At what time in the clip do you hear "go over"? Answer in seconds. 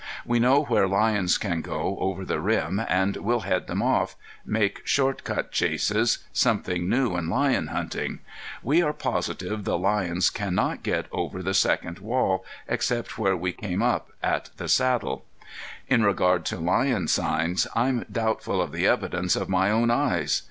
1.61-2.25